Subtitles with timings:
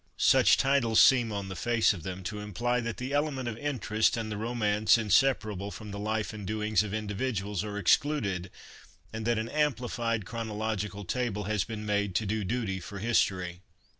[0.17, 4.17] Such titles seem on the face of them to imply that the element of interest
[4.17, 8.49] and the romance inseparable from the life and doings of in dividuals are excluded,
[9.13, 13.61] and that an amplified chrono logical table has been made to do duty for history.